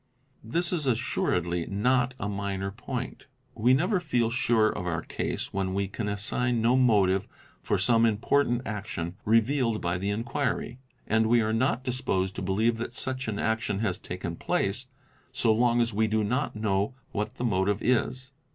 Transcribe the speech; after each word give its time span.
This 0.43 0.73
is 0.73 0.87
assuredly 0.87 1.67
not 1.67 2.15
a 2.19 2.27
minor 2.27 2.71
point. 2.71 3.27
We 3.53 3.75
never 3.75 3.99
feel 3.99 4.31
sure 4.31 4.71
of 4.71 4.87
our 4.87 5.03
case 5.03 5.53
when 5.53 5.75
we 5.75 5.87
can 5.87 6.07
assign 6.09 6.59
no 6.59 6.75
motive 6.75 7.27
for 7.61 7.77
some 7.77 8.07
important 8.07 8.63
action 8.65 9.15
revealed 9.25 9.79
by 9.79 9.99
the 9.99 10.09
inquiry, 10.09 10.79
and 11.05 11.27
we 11.27 11.41
are 11.43 11.53
not 11.53 11.83
disposed 11.83 12.35
to 12.37 12.41
be 12.41 12.51
lieve 12.53 12.77
that 12.79 12.95
such 12.95 13.27
an 13.27 13.37
action 13.37 13.77
has 13.81 13.99
taken 13.99 14.37
place 14.37 14.87
so 15.31 15.53
long 15.53 15.79
as 15.81 15.93
we 15.93 16.07
do 16.07 16.23
not 16.23 16.55
know 16.55 16.95
what 17.11 17.35
the 17.35 17.45
motive 17.45 17.83
is. 17.83 18.33